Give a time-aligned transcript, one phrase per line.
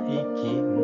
[0.00, 0.77] Nike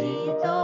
[0.00, 0.59] Sita.